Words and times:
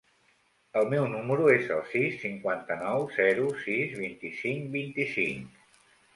El 0.79 0.87
meu 0.93 1.03
número 1.11 1.49
es 1.55 1.69
el 1.75 1.83
sis, 1.91 2.15
cinquanta-nou, 2.23 3.05
zero, 3.19 3.47
sis, 3.67 3.95
vint-i-cinc, 4.01 4.67
vint-i-cinc. 4.81 5.63